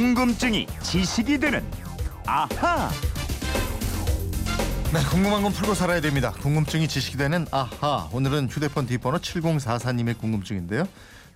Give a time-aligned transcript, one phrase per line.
[0.00, 1.64] 궁금증이 지식이 되는
[2.26, 2.90] 아하.
[4.92, 6.32] 네, 궁금한 건 풀고 살아야 됩니다.
[6.32, 8.06] 궁금증이 지식이 되는 아하.
[8.12, 10.86] 오늘은 휴대폰 뒷번호 7044님의 궁금증인데요.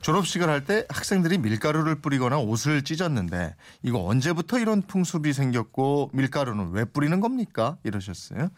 [0.03, 6.85] 졸업식을 할 때 학생들이 밀가루를 뿌리거나 옷을 찢었는데 이거 언제부터 이런 풍습이 생겼고 밀가루는 왜
[6.85, 7.79] 뿌리는 겁니까?
[7.83, 8.51] 이러셨어요.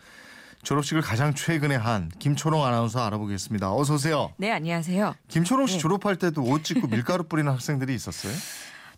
[0.64, 3.73] 졸업식을 가장 최근에 한 김초롱 아나운서 알아보겠습니다.
[3.73, 4.32] 어서 오세요.
[4.37, 5.14] 네, 안녕하세요.
[5.29, 5.79] 김초롱 씨 네.
[5.80, 8.32] 졸업할 때도 옷 찢고 밀가루 뿌리는 학생들이 있었어요?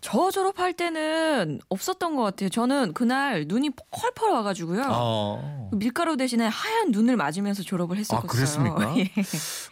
[0.05, 2.49] 저 졸업할 때는 없었던 것 같아요.
[2.49, 4.83] 저는 그날 눈이 펄펄 와가지고요.
[4.87, 5.71] 어.
[5.73, 8.21] 밀가루 대신에 하얀 눈을 맞으면서 졸업을 했었어요.
[8.23, 8.95] 아, 그랬습니까?
[8.99, 9.11] 예.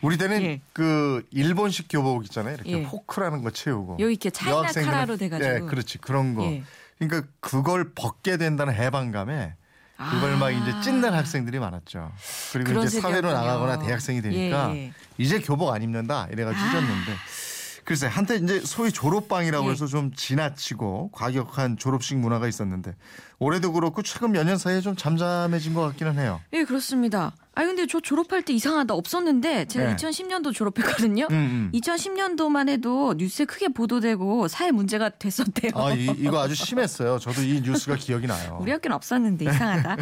[0.02, 0.62] 우리 때는 예.
[0.74, 2.56] 그 일본식 교복 있잖아요.
[2.56, 2.84] 이렇게 예.
[2.84, 5.54] 포크라는 거 채우고 여기 이렇게 차이나 카라로 돼가지고.
[5.54, 6.46] 예, 그렇지 그런 거.
[6.46, 6.64] 예.
[6.98, 9.54] 그러니까 그걸 벗게 된다는 해방감에
[9.98, 10.38] 그걸 아.
[10.38, 12.12] 막 이제 찢는 학생들이 많았죠.
[12.54, 13.32] 그리고 이제 사회로.
[13.32, 14.94] 나가거나 대학생이 되니까 예.
[15.20, 17.12] 이제 교복 안 입는다 이래가 찢었는데.
[17.86, 19.72] 글쎄 한때 이제 소위 졸업방이라고 예.
[19.72, 22.96] 해서 좀 지나치고 과격한 졸업식 문화가 있었는데
[23.40, 26.40] 올해도 그렇고 최근 몇 년 사이에 좀 잠잠해진 것 같기는 해요.
[26.54, 27.34] 예, 그렇습니다.
[27.56, 29.96] 아 근데 저 졸업할 때 이상하다 없었는데 제가 네.
[29.96, 31.28] 2010년도 졸업했거든요.
[31.30, 31.72] 음, 음.
[31.74, 35.72] 2010년도만 해도 뉴스에 크게 보도되고 사회 문제가 됐었대요.
[35.76, 37.20] 아 이, 이거 아주 심했어요.
[37.20, 38.58] 저도 이 뉴스가 기억이 나요.
[38.60, 39.98] 우리 학교는 없었는데 이상하다.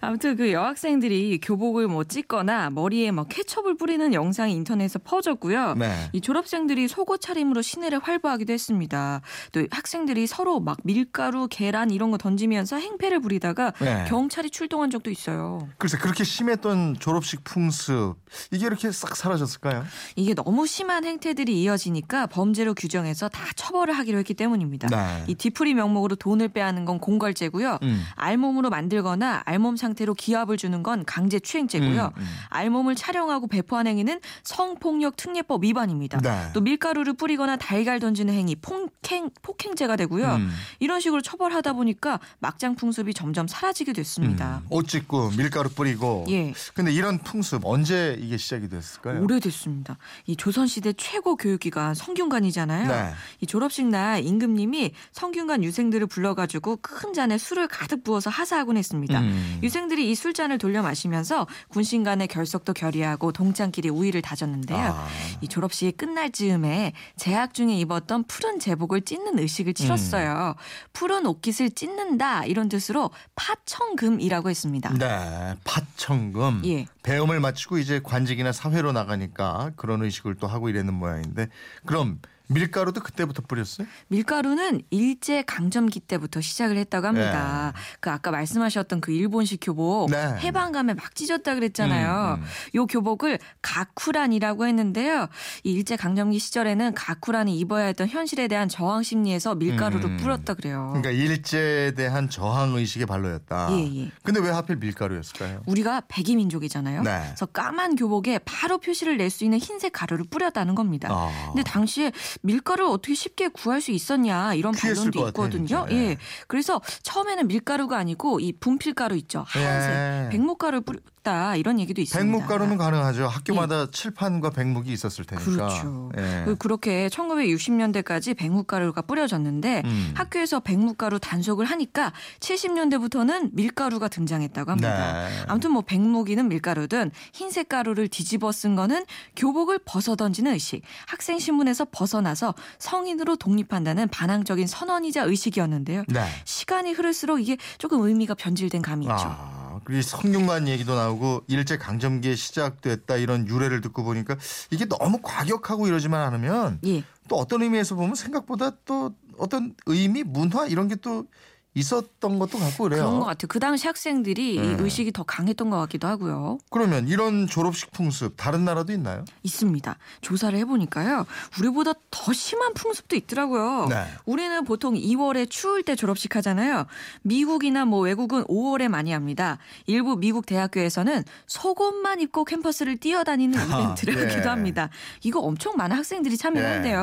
[0.00, 5.74] 아무튼 그 여학생들이 교복을 뭐 찢거나 머리에 막 케첩을 뿌리는 영상이 인터넷에서 퍼졌고요.
[5.74, 6.10] 네.
[6.12, 9.20] 이 졸업생들이 속옷 차림으로 시내를 활보하기도 했습니다.
[9.52, 14.04] 또 학생들이 서로 막 밀가루, 계란 이런 거 던지면서 행패를 부리다가 네.
[14.08, 15.68] 경찰이 출동한 적도 있어요.
[15.78, 18.16] 글쎄 그렇게 심했던 졸업식 풍습
[18.52, 19.84] 이게 이렇게 싹 사라졌을까요?
[20.16, 24.88] 이게 너무 심한 행태들이 이어지니까 범죄로 규정해서 다 처벌을 하기로 했기 때문입니다.
[24.88, 25.24] 네.
[25.28, 27.78] 이 뒤풀이 명목으로 돈을 빼앗는 건 공갈죄고요.
[27.82, 28.04] 음.
[28.14, 32.12] 알몸으로 만들거나 알몸 상태로 기압을 주는 건 강제 추행죄고요.
[32.16, 32.26] 음, 음.
[32.48, 36.20] 알몸을 촬영하고 배포한 행위는 성폭력 특례법 위반입니다.
[36.20, 36.50] 네.
[36.52, 40.36] 또 밀가루를 뿌리거나 달걀 던지는 행위 폭행 폭행죄가 되고요.
[40.36, 40.50] 음.
[40.80, 44.62] 이런 식으로 처벌하다 보니까 막장 풍습이 점점 사라지게 됐습니다.
[44.62, 46.26] 음, 옷 찢고 밀가루 뿌리고.
[46.28, 46.52] 예.
[46.74, 49.22] 근데 이런 풍습 언제 이게 시작이 됐을까요?
[49.22, 49.98] 오래됐습니다.
[50.26, 52.88] 이 조선시대 최고 교육기관 성균관이잖아요.
[52.88, 53.12] 네.
[53.40, 59.20] 이 졸업식 날 임금님이 성균관 유생들을 불러가지고 큰 잔에 술을 가득 부어서 하사하곤 했습니다.
[59.20, 59.60] 음.
[59.62, 64.78] 유생들이 이 술잔을 돌려 마시면서 군신 간의 결석도 결의하고 동창끼리 우위를 다졌는데요.
[64.78, 65.06] 아.
[65.40, 70.54] 이 졸업식이 끝날 즈음에 재학 중에 입었던 푸른 제복을 찢는 의식을 치렀어요.
[70.92, 74.92] 푸른 옷깃을 찢는다 이런 뜻으로 파청금이라고 했습니다.
[74.98, 76.62] 네, 파청금.
[76.66, 76.75] 예.
[77.02, 81.48] 배움을 마치고 이제 관직이나 사회로 나가니까 그런 의식을 또 하고 이랬는 모양인데
[81.86, 82.18] 그럼
[82.48, 83.86] 밀가루도 그때부터 뿌렸어요?
[84.08, 87.72] 밀가루는 일제 강점기 때부터 시작을 했다고 합니다.
[88.00, 90.16] 그 아까 말씀하셨던 그 일본식 교복 네.
[90.38, 92.36] 해방감에 막 찢었다 그랬잖아요.
[92.38, 92.46] 음, 음.
[92.74, 95.28] 요 교복을 가쿠란이라고 했는데요.
[95.64, 100.16] 이 일제 강점기 시절에는 가쿠란이 입어야 했던 현실에 대한 저항 심리에서 밀가루를 음.
[100.16, 100.88] 뿌렸다 그래요.
[100.94, 103.68] 그러니까 일제에 대한 저항 의식의 발로였다.
[103.72, 104.10] 예, 예.
[104.22, 105.62] 근데 왜 하필 밀가루였을까요?
[105.66, 107.02] 우리가 백이 민족이잖아요.
[107.02, 107.22] 네.
[107.26, 111.08] 그래서 까만 교복에 바로 표시를 낼 수 있는 흰색 가루를 뿌렸다는 겁니다.
[111.10, 111.50] 아.
[111.52, 112.12] 근데 당시에
[112.42, 115.66] 밀가루를 어떻게 쉽게 구할 수 있었냐 이런 반론도 있거든요.
[115.66, 115.86] 진짜.
[115.90, 115.96] 예.
[115.96, 116.16] 예.
[116.46, 119.44] 그래서 처음에는 밀가루가 아니고 이 분필가루 있죠.
[119.46, 120.28] 하얀색 예.
[120.30, 120.94] 백목가루를 뿌
[121.26, 122.22] 렸다 이런 얘기도 있습니다.
[122.38, 123.26] 백묵가루는 가능하죠.
[123.26, 125.50] 학교마다 칠판과 백묵이 있었을 테니까.
[125.50, 125.54] 예.
[125.56, 126.10] 그렇죠.
[126.16, 126.42] 예.
[126.44, 130.12] 그- 그렇게 1960년대까지 백묵가루가 뿌려졌는데 음.
[130.14, 135.28] 학교에서 백묵가루 단속을 하니까 70년대부터는 밀가루가 등장했다고 합니다.
[135.28, 135.44] 네.
[135.48, 139.04] 아무튼 뭐 백목이는 밀가루든 흰색 가루를 뒤집어 쓴 거는
[139.34, 146.04] 교복을 벗어 던지는 의식, 학생 신문에서 벗어나서 성인으로 독립한다는 반항적인 선언이자 의식이었는데요.
[146.08, 146.24] 네.
[146.44, 149.14] 시간이 흐를수록 이게 조금 의미가 변질된 감이 있죠.
[149.16, 149.55] 아,
[149.86, 154.36] 그리고 성균관 얘기도 나오고 일제 강점기에 시작됐다 이런 유래를 듣고 보니까
[154.70, 157.04] 이게 너무 과격하고 이러지만 않으면 예.
[157.28, 161.26] 또 어떤 의미에서 보면 생각보다 또 어떤 의미, 문화 이런 게 또
[161.76, 163.02] 있었던 것도 같고 그래요.
[163.04, 163.48] 그런 것 같아요.
[163.48, 164.76] 그 당시 학생들이 이 네.
[164.80, 166.58] 의식이 더 강했던 것 같기도 하고요.
[166.70, 169.24] 그러면 이런 졸업식 풍습 다른 나라도 있나요?
[169.42, 169.96] 있습니다.
[170.22, 171.26] 조사를 해보니까요.
[171.58, 173.88] 우리보다 더 심한 풍습도 있더라고요.
[173.90, 174.06] 네.
[174.24, 176.86] 우리는 보통 2월에 추울 때 졸업식 하잖아요.
[177.22, 179.58] 미국이나 뭐 외국은 5월에 많이 합니다.
[179.86, 184.22] 일부 미국 대학교에서는 속옷만 입고 캠퍼스를 뛰어다니는 이벤트를 예.
[184.28, 184.88] 하기도 합니다.
[185.22, 186.96] 이거 엄청 많은 학생들이 참여를 예.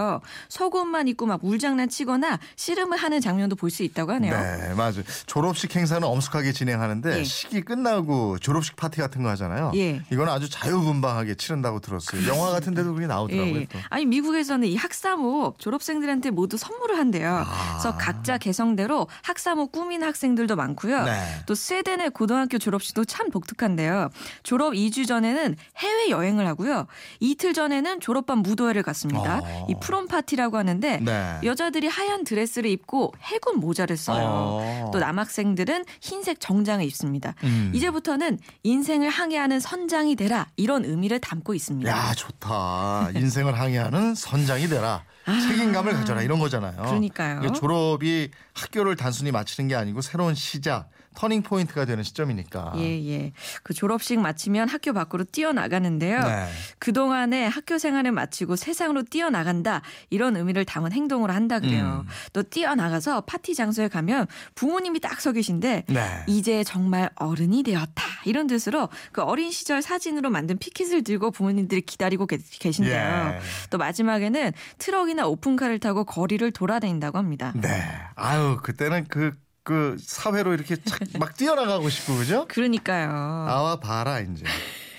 [0.50, 4.40] 속옷만 입고 막 물장난 치거나 씨름을 하는 장면도 볼 수 있다고 하네요.
[4.40, 4.63] 네.
[4.68, 5.04] 네, 맞아요.
[5.26, 7.24] 졸업식 행사는 엄숙하게 진행하는데 예.
[7.24, 9.72] 식이 끝나고 졸업식 파티 같은 거 하잖아요.
[9.76, 10.02] 예.
[10.12, 12.28] 이거는 아주 자유분방하게 치른다고 들었어요.
[12.28, 13.56] 영화 같은 데도 그게 나오더라고요.
[13.62, 13.66] 예.
[13.66, 13.80] 또.
[13.90, 17.44] 아니 미국에서는 이 학사모 졸업생들한테 모두 선물을 한대요.
[17.46, 17.72] 아.
[17.72, 21.04] 그래서 각자 개성대로 학사모 꾸민 학생들도 많고요.
[21.04, 21.14] 네.
[21.46, 24.10] 또 스웨덴의 고등학교 졸업식도 참 독특한데요.
[24.44, 26.88] 졸업 2주 전에는 해외 여행을 하고요.
[27.20, 29.42] 이틀 전에는 졸업반 무도회를 갔습니다.
[29.44, 29.68] 어.
[29.70, 31.40] 이 프롬 파티라고 하는데 네.
[31.44, 34.24] 여자들이 하얀 드레스를 입고 해군 모자를 써요.
[34.26, 34.53] 어.
[34.92, 37.34] 또 남학생들은 흰색 정장을 입습니다.
[37.44, 37.72] 음.
[37.74, 41.90] 이제부터는 인생을 항해하는 선장이 되라 이런 의미를 담고 있습니다.
[41.90, 43.10] 야 좋다.
[43.16, 45.04] 인생을 항해하는 선장이 되라.
[45.26, 46.74] 책임감을 가져라 이런 거잖아요.
[46.78, 46.86] 아.
[46.86, 47.52] 그러니까요.
[47.54, 52.74] 졸업이 학교를 단순히 마치는 게 아니고 새로운 시작, 터닝 포인트가 되는 시점이니까.
[52.78, 53.34] 예, 예.
[53.62, 56.20] 그 졸업식 마치면 학교 밖으로 뛰어나가는데요.
[56.20, 56.48] 네.
[56.80, 59.82] 그동안의 학교 생활을 마치고 세상으로 뛰어나간다.
[60.10, 62.04] 이런 의미를 담은 행동을 한다 그래요.
[62.06, 62.10] 음.
[62.34, 66.24] 또 뛰어나가서 파티 장소에 가면 부모님이 딱 서 계신데 네.
[66.28, 68.04] 이제 정말 어른이 되었다.
[68.26, 73.34] 이런 뜻으로 그 어린 시절 사진으로 만든 피켓을 들고 부모님들이 기다리고 계- 계신데요.
[73.36, 73.40] 예.
[73.70, 77.54] 또 마지막에는 트럭이나 오픈카를 타고 거리를 돌아다닌다고 합니다.
[77.56, 77.70] 네.
[78.16, 82.46] 아유 그때는 그그 사회로 이렇게 착 막 뛰어나가고 싶고 그죠?
[82.50, 83.08] 그러니까요.
[83.10, 84.46] 나와 봐라 이제.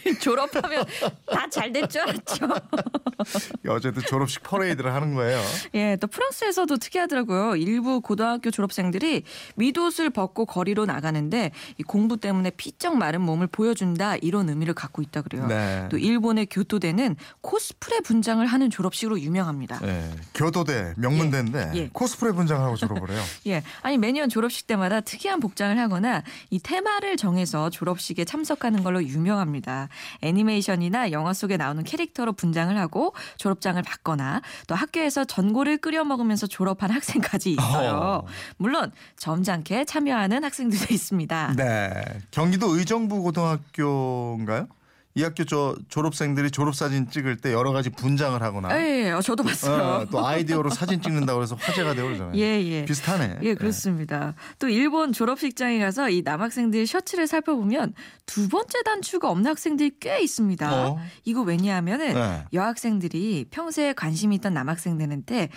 [0.21, 0.85] 졸업하면
[1.31, 2.49] 다 잘 될 줄 알았죠.
[3.69, 5.41] 어제도 졸업식 퍼레이드를 하는 거예요.
[5.75, 7.57] 예, 또 프랑스에서도 특이하더라고요.
[7.57, 9.23] 일부 고등학교 졸업생들이
[9.57, 15.23] 밑옷을 벗고 거리로 나가는데 이 공부 때문에 피쩍 마른 몸을 보여준다 이런 의미를 갖고 있다
[15.23, 15.47] 그래요.
[15.47, 15.89] 네.
[15.91, 19.79] 또 일본의 교토대는 코스프레 분장을 하는 졸업식으로 유명합니다.
[19.81, 20.11] 네.
[20.35, 21.89] 교도대 명문대인데 예.
[21.93, 23.23] 코스프레 분장을 하고 졸업을 해요.
[23.47, 29.89] 예, 아니 매년 졸업식 때마다 특이한 복장을 하거나 이 테마를 정해서 졸업식에 참석하는 걸로 유명합니다.
[30.23, 36.91] 애니메이션이나 영화 속에 나오는 캐릭터로 분장을 하고 졸업장을 받거나 또 학교에서 전골을 끓여 먹으면서 졸업한
[36.91, 37.93] 학생까지 있어요.
[37.93, 38.27] 어.
[38.57, 41.55] 물론 점잖게 참여하는 학생들도 있습니다.
[41.57, 42.03] 네.
[42.31, 44.69] 경기도 의정부 고등학교인가요?
[45.17, 49.45] 이 학교 저 졸업생들이 졸업사진 찍을 때 여러 가지 분장을 하거나 예, 예, 어, 저도
[49.45, 49.83] 봤어요.
[49.83, 52.35] 어, 또 아이디어로 사진 찍는다고 해서 화제가 되고 그러잖아요.
[52.37, 52.85] 예, 예.
[52.85, 53.39] 비슷하네.
[53.43, 54.35] 예, 그렇습니다.
[54.59, 57.95] 또 일본 졸업식장에 가서 이 남학생들 셔츠를 살펴보면
[58.27, 60.89] 두 번째 단추가 없는 학생들이 꽤 있습니다.
[60.89, 60.99] 어.
[61.25, 62.45] 이거 왜냐하면은 네.
[62.53, 65.49] 여학생들이 평소에 관심이 있던 남학생들한테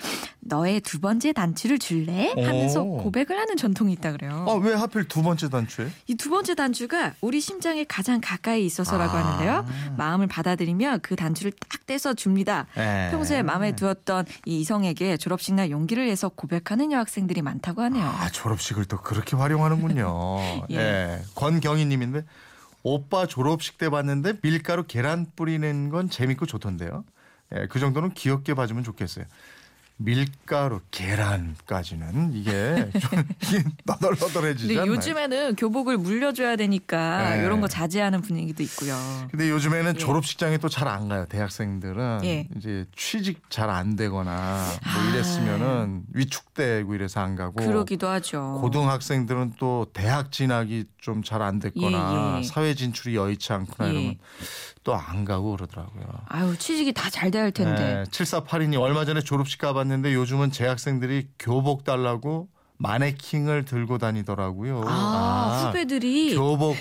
[0.41, 2.31] 너의 두 번째 단추를 줄래?
[2.35, 2.97] 하면서 오.
[2.97, 4.45] 고백을 하는 전통이 있다 그래요.
[4.47, 5.87] 아, 왜 하필 두 번째 단추에?
[6.05, 9.25] 이 두 번째 단추가 우리 심장에 가장 가까이 있어서라고 아.
[9.25, 9.46] 하는데요.
[9.97, 12.67] 마음을 받아들이면 그 단추를 딱 떼서 줍니다.
[12.75, 13.09] 네.
[13.11, 18.05] 평소에 마음에 두었던 이 이성에게 졸업식 날 용기를 내서 고백하는 여학생들이 많다고 하네요.
[18.05, 20.39] 아, 졸업식을 또 그렇게 활용하는군요.
[20.71, 20.77] 예.
[20.77, 21.21] 예.
[21.35, 22.23] 권경희 님인데
[22.83, 27.03] 오빠 졸업식 때 봤는데 밀가루 계란 뿌리는 건 재밌고 좋던데요.
[27.55, 29.25] 예, 그 정도는 귀엽게 봐주면 좋겠어요.
[29.97, 34.87] 밀가루, 계란까지는 이게 좀 이게 너덜너덜해지지 근데?
[34.89, 37.43] 요즘에는 교복을 물려줘야 되니까 네.
[37.43, 38.95] 이런 거 자제하는 분위기도 있고요.
[39.31, 39.97] 근데 요즘에는 예.
[39.97, 41.25] 졸업식장에 또 잘 안 가요.
[41.27, 42.47] 대학생들은 예.
[42.57, 45.09] 이제 취직 잘 안 되거나 뭐 아.
[45.09, 48.59] 이랬으면은 위축되고 이래서 안 가고 그러기도 하죠.
[48.61, 52.43] 고등학생들은 또 대학 진학이 좀 잘 안 됐거나 예, 예.
[52.43, 53.93] 사회 진출이 여의치 않거나 예.
[53.93, 54.15] 이러면
[54.83, 56.05] 또 안 가고 그러더라고요.
[56.27, 58.03] 아유 취직이 다 잘 돼야 할 텐데.
[58.03, 64.83] 네, 7482님 얼마 전에 졸업식 가봤 는데 요즘은 재학생들이 교복 달라고 마네킹을 들고 다니더라고요.
[64.85, 66.75] 아, 후배들이 교복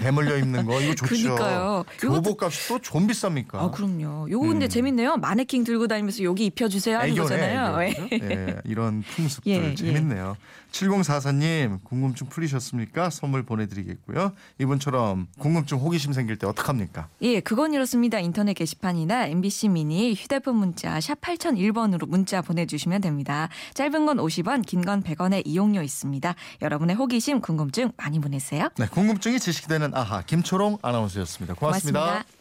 [0.00, 1.14] 대물려 입는 거 이거 좋죠.
[1.34, 1.84] 그러니까요.
[1.98, 3.54] 교복 값이 또 좀 비쌉니까?
[3.56, 4.28] 아 그럼요.
[4.30, 4.68] 요거 근데 음.
[4.68, 5.16] 재밌네요.
[5.18, 7.82] 마네킹 들고 다니면서 여기 입혀주세요 하는 애교네, 거잖아요.
[7.82, 8.08] 애교.
[8.08, 8.24] 그죠?
[8.30, 9.74] 예, 이런 풍습들 예, 예.
[9.74, 10.36] 재밌네요.
[10.72, 13.10] 7044님 궁금증 풀리셨습니까?
[13.10, 14.32] 선물 보내드리겠고요.
[14.60, 17.08] 이분처럼 궁금증 호기심 생길 때 어떡합니까?
[17.22, 18.18] 예, 그건 이렇습니다.
[18.20, 23.48] 인터넷 게시판이나 MBC 미니 휴대폰 문자 샵 8001번으로 문자 보내주시면 됩니다.
[23.74, 26.34] 짧은 건 50원, 긴 건 100원의 이용료 있습니다.
[26.62, 28.68] 여러분의 호기심, 궁금증 많이 보내세요.
[28.78, 32.00] 네, 궁금증이 지식되는 아하 김초롱 아나운서였습니다 고맙습니다.
[32.00, 32.39] 고맙습니다.